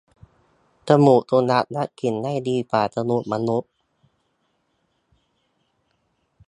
[0.87, 3.71] จมูกสุนัขรับกลิ่นได้ดีกว่าจมูกมนุษย์